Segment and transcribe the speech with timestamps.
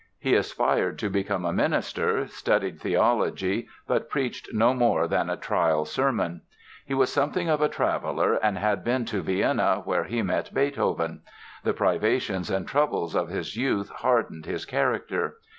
[0.17, 5.85] He aspired to become a minister, studied theology but preached no more than a trial
[5.85, 6.41] sermon.
[6.83, 11.21] He was something of a traveler and had been to Vienna, where he met Beethoven.
[11.63, 15.37] The privations and troubles of his youth hardened his character.